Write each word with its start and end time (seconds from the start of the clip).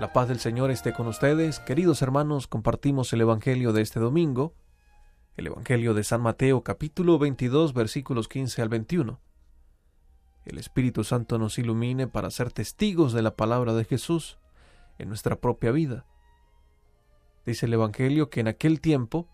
La 0.00 0.14
paz 0.14 0.28
del 0.28 0.40
Señor 0.40 0.70
esté 0.70 0.94
con 0.94 1.08
ustedes. 1.08 1.60
Queridos 1.60 2.00
hermanos, 2.00 2.46
compartimos 2.46 3.12
el 3.12 3.20
Evangelio 3.20 3.74
de 3.74 3.82
este 3.82 4.00
domingo, 4.00 4.54
el 5.36 5.48
Evangelio 5.48 5.92
de 5.92 6.04
San 6.04 6.22
Mateo 6.22 6.62
capítulo 6.62 7.18
22 7.18 7.74
versículos 7.74 8.26
15 8.26 8.62
al 8.62 8.70
21. 8.70 9.20
El 10.46 10.56
Espíritu 10.56 11.04
Santo 11.04 11.38
nos 11.38 11.58
ilumine 11.58 12.08
para 12.08 12.30
ser 12.30 12.50
testigos 12.50 13.12
de 13.12 13.20
la 13.20 13.36
palabra 13.36 13.74
de 13.74 13.84
Jesús 13.84 14.38
en 14.96 15.10
nuestra 15.10 15.36
propia 15.36 15.70
vida. 15.70 16.06
Dice 17.44 17.66
el 17.66 17.74
Evangelio 17.74 18.30
que 18.30 18.40
en 18.40 18.48
aquel 18.48 18.80
tiempo 18.80 19.28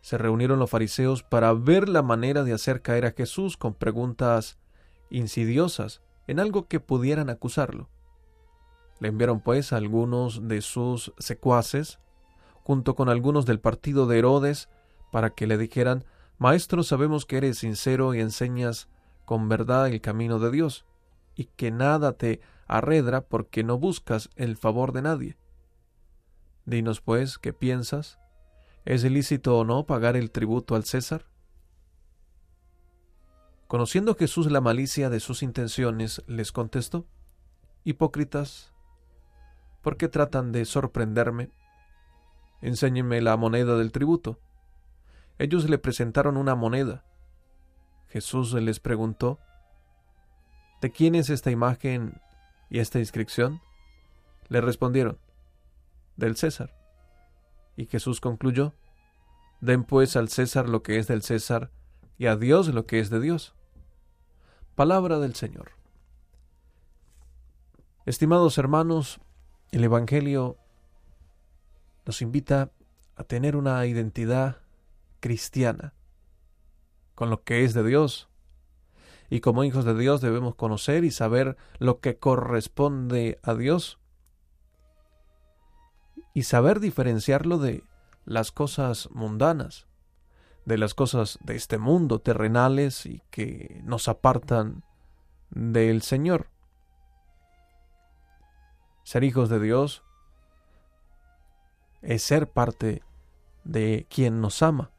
se 0.00 0.18
reunieron 0.18 0.58
los 0.58 0.68
fariseos 0.68 1.22
para 1.22 1.52
ver 1.52 1.88
la 1.88 2.02
manera 2.02 2.42
de 2.42 2.54
hacer 2.54 2.82
caer 2.82 3.06
a 3.06 3.12
Jesús 3.12 3.56
con 3.56 3.74
preguntas 3.74 4.58
insidiosas 5.10 6.02
en 6.26 6.40
algo 6.40 6.66
que 6.66 6.80
pudieran 6.80 7.30
acusarlo. 7.30 7.88
Le 9.02 9.08
enviaron 9.08 9.40
pues 9.40 9.72
a 9.72 9.78
algunos 9.78 10.46
de 10.46 10.62
sus 10.62 11.12
secuaces, 11.18 11.98
junto 12.62 12.94
con 12.94 13.08
algunos 13.08 13.46
del 13.46 13.58
partido 13.58 14.06
de 14.06 14.20
Herodes, 14.20 14.68
para 15.10 15.30
que 15.30 15.48
le 15.48 15.58
dijeran 15.58 16.04
Maestro, 16.38 16.84
sabemos 16.84 17.26
que 17.26 17.38
eres 17.38 17.58
sincero 17.58 18.14
y 18.14 18.20
enseñas 18.20 18.88
con 19.24 19.48
verdad 19.48 19.88
el 19.88 20.00
camino 20.00 20.38
de 20.38 20.52
Dios, 20.52 20.86
y 21.34 21.46
que 21.46 21.72
nada 21.72 22.12
te 22.12 22.42
arredra 22.68 23.22
porque 23.22 23.64
no 23.64 23.76
buscas 23.76 24.30
el 24.36 24.56
favor 24.56 24.92
de 24.92 25.02
nadie. 25.02 25.36
Dinos 26.64 27.00
pues, 27.00 27.38
¿qué 27.38 27.52
piensas? 27.52 28.20
¿Es 28.84 29.02
ilícito 29.02 29.58
o 29.58 29.64
no 29.64 29.84
pagar 29.84 30.16
el 30.16 30.30
tributo 30.30 30.76
al 30.76 30.84
César? 30.84 31.26
Conociendo 33.66 34.14
Jesús 34.14 34.48
la 34.48 34.60
malicia 34.60 35.10
de 35.10 35.18
sus 35.18 35.42
intenciones, 35.42 36.22
les 36.28 36.52
contestó, 36.52 37.04
Hipócritas, 37.82 38.71
¿Por 39.82 39.96
qué 39.96 40.08
tratan 40.08 40.52
de 40.52 40.64
sorprenderme? 40.64 41.50
Enséñenme 42.60 43.20
la 43.20 43.36
moneda 43.36 43.76
del 43.76 43.90
tributo. 43.90 44.38
Ellos 45.38 45.68
le 45.68 45.78
presentaron 45.78 46.36
una 46.36 46.54
moneda. 46.54 47.04
Jesús 48.08 48.54
les 48.54 48.78
preguntó, 48.78 49.40
¿De 50.80 50.92
quién 50.92 51.14
es 51.14 51.30
esta 51.30 51.50
imagen 51.50 52.20
y 52.70 52.78
esta 52.78 53.00
inscripción? 53.00 53.60
Le 54.48 54.60
respondieron, 54.60 55.18
del 56.16 56.36
César. 56.36 56.74
Y 57.76 57.86
Jesús 57.86 58.20
concluyó, 58.20 58.74
Den 59.60 59.84
pues 59.84 60.16
al 60.16 60.28
César 60.28 60.68
lo 60.68 60.82
que 60.82 60.98
es 60.98 61.08
del 61.08 61.22
César 61.22 61.70
y 62.18 62.26
a 62.26 62.36
Dios 62.36 62.68
lo 62.68 62.86
que 62.86 63.00
es 63.00 63.10
de 63.10 63.20
Dios. 63.20 63.54
Palabra 64.74 65.18
del 65.18 65.34
Señor. 65.34 65.72
Estimados 68.04 68.58
hermanos, 68.58 69.20
el 69.72 69.84
Evangelio 69.84 70.58
nos 72.04 72.20
invita 72.20 72.70
a 73.16 73.24
tener 73.24 73.56
una 73.56 73.84
identidad 73.86 74.58
cristiana 75.20 75.94
con 77.14 77.30
lo 77.30 77.42
que 77.42 77.64
es 77.64 77.72
de 77.72 77.82
Dios. 77.82 78.28
Y 79.30 79.40
como 79.40 79.64
hijos 79.64 79.86
de 79.86 79.96
Dios 79.96 80.20
debemos 80.20 80.54
conocer 80.56 81.04
y 81.04 81.10
saber 81.10 81.56
lo 81.78 82.00
que 82.00 82.18
corresponde 82.18 83.38
a 83.42 83.54
Dios. 83.54 83.98
Y 86.34 86.42
saber 86.42 86.78
diferenciarlo 86.78 87.56
de 87.56 87.82
las 88.26 88.52
cosas 88.52 89.08
mundanas, 89.10 89.86
de 90.66 90.76
las 90.76 90.92
cosas 90.92 91.38
de 91.42 91.56
este 91.56 91.78
mundo 91.78 92.20
terrenales 92.20 93.06
y 93.06 93.22
que 93.30 93.80
nos 93.84 94.06
apartan 94.08 94.84
del 95.50 96.02
Señor. 96.02 96.51
Ser 99.04 99.24
hijos 99.24 99.48
de 99.48 99.60
Dios 99.60 100.04
es 102.02 102.22
ser 102.22 102.50
parte 102.50 103.02
de 103.64 104.06
quien 104.10 104.40
nos 104.40 104.62
ama. 104.62 104.90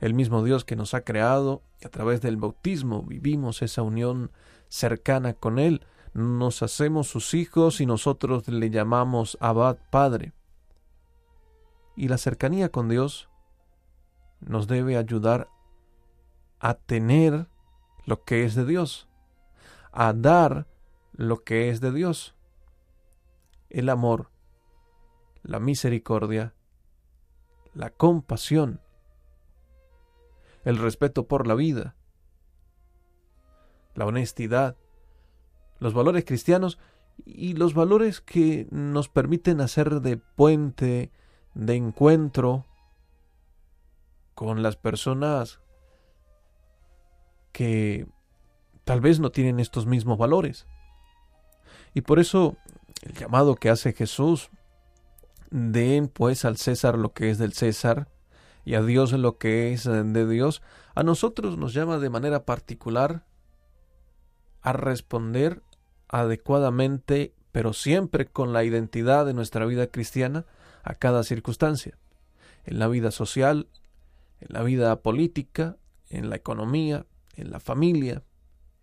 El 0.00 0.14
mismo 0.14 0.42
Dios 0.42 0.64
que 0.64 0.76
nos 0.76 0.94
ha 0.94 1.02
creado 1.02 1.62
y 1.80 1.86
a 1.86 1.90
través 1.90 2.20
del 2.20 2.36
bautismo 2.36 3.02
vivimos 3.02 3.62
esa 3.62 3.82
unión 3.82 4.30
cercana 4.68 5.34
con 5.34 5.58
Él. 5.58 5.84
Nos 6.14 6.62
hacemos 6.62 7.08
sus 7.08 7.34
hijos 7.34 7.80
y 7.80 7.86
nosotros 7.86 8.48
le 8.48 8.70
llamamos 8.70 9.38
Abad 9.40 9.78
Padre. 9.90 10.32
Y 11.94 12.08
la 12.08 12.18
cercanía 12.18 12.70
con 12.70 12.88
Dios 12.88 13.28
nos 14.40 14.66
debe 14.66 14.96
ayudar 14.96 15.48
a 16.58 16.74
tener 16.74 17.48
lo 18.06 18.24
que 18.24 18.44
es 18.44 18.54
de 18.54 18.64
Dios, 18.64 19.08
a 19.92 20.12
dar 20.12 20.66
lo 21.12 21.44
que 21.44 21.70
es 21.70 21.80
de 21.80 21.92
Dios 21.92 22.34
el 23.72 23.88
amor, 23.88 24.30
la 25.42 25.58
misericordia, 25.58 26.54
la 27.74 27.90
compasión, 27.90 28.80
el 30.64 30.78
respeto 30.78 31.26
por 31.26 31.46
la 31.46 31.54
vida, 31.54 31.96
la 33.94 34.04
honestidad, 34.04 34.76
los 35.78 35.94
valores 35.94 36.24
cristianos 36.24 36.78
y 37.24 37.54
los 37.54 37.72
valores 37.74 38.20
que 38.20 38.68
nos 38.70 39.08
permiten 39.08 39.60
hacer 39.60 40.00
de 40.00 40.18
puente, 40.18 41.10
de 41.54 41.74
encuentro 41.74 42.66
con 44.34 44.62
las 44.62 44.76
personas 44.76 45.60
que 47.52 48.06
tal 48.84 49.00
vez 49.00 49.18
no 49.18 49.30
tienen 49.30 49.60
estos 49.60 49.86
mismos 49.86 50.18
valores. 50.18 50.66
Y 51.94 52.02
por 52.02 52.18
eso 52.18 52.56
el 53.02 53.14
llamado 53.14 53.56
que 53.56 53.68
hace 53.68 53.92
Jesús, 53.92 54.50
den 55.50 56.08
pues 56.08 56.44
al 56.44 56.56
César 56.56 56.96
lo 56.96 57.12
que 57.12 57.30
es 57.30 57.38
del 57.38 57.52
César 57.52 58.08
y 58.64 58.74
a 58.74 58.82
Dios 58.82 59.12
lo 59.12 59.38
que 59.38 59.72
es 59.72 59.84
de 59.84 60.28
Dios, 60.28 60.62
a 60.94 61.02
nosotros 61.02 61.58
nos 61.58 61.74
llama 61.74 61.98
de 61.98 62.10
manera 62.10 62.44
particular 62.44 63.26
a 64.62 64.72
responder 64.72 65.62
adecuadamente, 66.08 67.34
pero 67.50 67.72
siempre 67.72 68.26
con 68.26 68.52
la 68.52 68.64
identidad 68.64 69.26
de 69.26 69.34
nuestra 69.34 69.66
vida 69.66 69.88
cristiana 69.88 70.46
a 70.84 70.94
cada 70.94 71.24
circunstancia, 71.24 71.98
en 72.64 72.78
la 72.78 72.86
vida 72.86 73.10
social, 73.10 73.68
en 74.40 74.48
la 74.50 74.62
vida 74.62 75.02
política, 75.02 75.76
en 76.08 76.30
la 76.30 76.36
economía, 76.36 77.06
en 77.34 77.50
la 77.50 77.58
familia, 77.58 78.22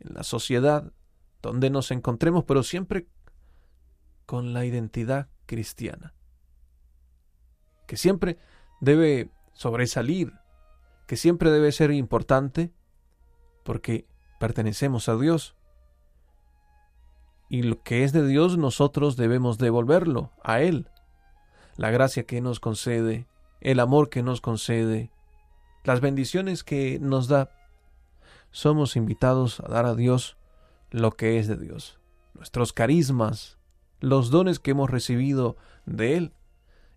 en 0.00 0.14
la 0.14 0.22
sociedad, 0.22 0.92
donde 1.42 1.68
nos 1.68 1.90
encontremos, 1.90 2.44
pero 2.44 2.62
siempre 2.62 3.06
con 4.26 4.52
la 4.52 4.64
identidad 4.64 5.28
cristiana, 5.46 6.14
que 7.86 7.96
siempre 7.96 8.38
debe 8.80 9.30
sobresalir, 9.54 10.32
que 11.06 11.16
siempre 11.16 11.50
debe 11.50 11.72
ser 11.72 11.92
importante, 11.92 12.72
porque 13.64 14.06
pertenecemos 14.38 15.08
a 15.08 15.16
Dios. 15.16 15.54
Y 17.48 17.62
lo 17.62 17.82
que 17.82 18.04
es 18.04 18.12
de 18.12 18.26
Dios 18.26 18.58
nosotros 18.58 19.16
debemos 19.16 19.58
devolverlo 19.58 20.32
a 20.42 20.60
Él. 20.60 20.90
La 21.76 21.90
gracia 21.90 22.24
que 22.24 22.40
nos 22.40 22.58
concede, 22.58 23.26
el 23.60 23.80
amor 23.80 24.10
que 24.10 24.22
nos 24.22 24.40
concede, 24.40 25.10
las 25.84 26.00
bendiciones 26.00 26.64
que 26.64 26.98
nos 27.00 27.28
da. 27.28 27.50
Somos 28.50 28.96
invitados 28.96 29.60
a 29.60 29.68
dar 29.68 29.86
a 29.86 29.94
Dios 29.94 30.36
lo 30.90 31.12
que 31.12 31.38
es 31.38 31.46
de 31.46 31.56
Dios. 31.56 32.00
Nuestros 32.34 32.72
carismas, 32.72 33.55
los 34.00 34.30
dones 34.30 34.58
que 34.58 34.72
hemos 34.72 34.90
recibido 34.90 35.56
de 35.84 36.16
Él 36.16 36.32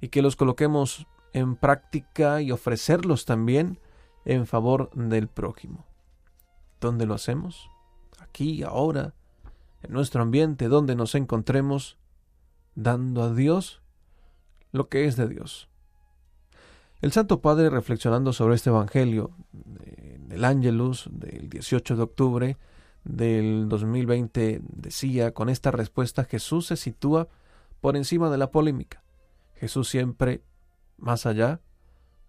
y 0.01 0.09
que 0.09 0.21
los 0.21 0.35
coloquemos 0.35 1.07
en 1.33 1.55
práctica 1.55 2.41
y 2.41 2.51
ofrecerlos 2.51 3.25
también 3.25 3.79
en 4.25 4.47
favor 4.47 4.89
del 4.93 5.27
prójimo. 5.27 5.85
¿Dónde 6.79 7.05
lo 7.05 7.13
hacemos? 7.13 7.69
Aquí, 8.19 8.63
ahora, 8.63 9.13
en 9.81 9.93
nuestro 9.93 10.21
ambiente, 10.21 10.67
donde 10.67 10.95
nos 10.95 11.15
encontremos, 11.15 11.97
dando 12.75 13.24
a 13.24 13.33
Dios 13.33 13.81
lo 14.71 14.88
que 14.88 15.06
es 15.06 15.15
de 15.15 15.27
Dios. 15.27 15.69
El 17.01 17.12
Santo 17.12 17.41
Padre, 17.41 17.69
reflexionando 17.69 18.33
sobre 18.33 18.56
este 18.56 18.69
Evangelio 18.69 19.31
del 19.51 20.44
Ángelus 20.44 21.09
del 21.12 21.50
18 21.50 21.95
de 21.95 22.03
octubre, 22.03 22.57
del 23.04 23.69
2020 23.69 24.62
decía, 24.63 25.34
con 25.34 25.50
esta 25.50 25.72
respuesta 25.72 26.25
Jesús 26.25 26.68
se 26.68 26.75
sitúa 26.75 27.28
por 27.81 27.96
encima 27.96 28.30
de 28.30 28.38
la 28.38 28.51
polémica. 28.51 29.04
Jesús 29.56 29.90
siempre 29.90 30.42
más 30.98 31.25
allá, 31.25 31.62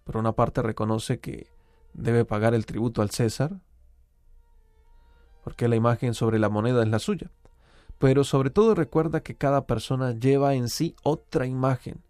por 0.04 0.16
una 0.16 0.32
parte 0.32 0.62
reconoce 0.62 1.20
que 1.20 1.48
debe 1.92 2.24
pagar 2.24 2.54
el 2.54 2.66
tributo 2.66 3.02
al 3.02 3.10
César, 3.10 3.60
porque 5.42 5.68
la 5.68 5.76
imagen 5.76 6.14
sobre 6.14 6.38
la 6.38 6.48
moneda 6.48 6.82
es 6.82 6.88
la 6.88 6.98
suya, 6.98 7.30
pero 7.98 8.24
sobre 8.24 8.50
todo 8.50 8.74
recuerda 8.74 9.22
que 9.22 9.36
cada 9.36 9.66
persona 9.66 10.12
lleva 10.12 10.54
en 10.54 10.68
sí 10.68 10.94
otra 11.02 11.46
imagen, 11.46 12.02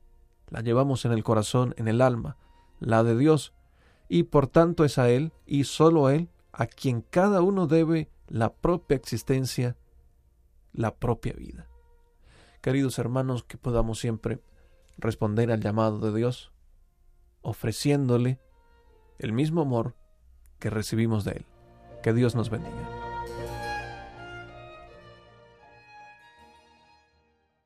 la 0.49 0.61
llevamos 0.61 1.05
en 1.05 1.13
el 1.13 1.25
corazón, 1.25 1.75
en 1.77 1.89
el 1.89 2.01
alma, 2.01 2.37
la 2.79 3.03
de 3.03 3.17
Dios, 3.17 3.55
y 4.09 4.25
por 4.25 4.47
tanto 4.49 4.85
es 4.85 4.99
a 4.99 5.09
Él 5.09 5.33
y 5.47 5.65
solo 5.65 6.07
a 6.07 6.15
Él 6.15 6.29
a 6.53 6.67
quien 6.67 7.03
cada 7.03 7.43
uno 7.43 7.67
debe 7.67 8.11
la 8.31 8.55
propia 8.55 8.97
existencia, 8.97 9.77
la 10.73 10.95
propia 10.95 11.35
vida. 11.35 11.67
queridos 12.63 12.99
hermanos, 12.99 13.43
que 13.43 13.59
podamos 13.59 13.99
siempre 13.99 14.41
responder 14.99 15.51
al 15.51 15.61
llamado 15.61 15.99
de 15.99 16.17
Dios, 16.17 16.53
ofreciéndole 17.43 18.39
el 19.19 19.33
mismo 19.33 19.63
amor 19.63 19.97
que 20.59 20.71
recibimos 20.71 21.25
de 21.25 21.33
Él. 21.33 21.47
Que 22.03 22.13
Dios 22.13 22.35
nos 22.35 22.51
bendiga. 22.51 23.00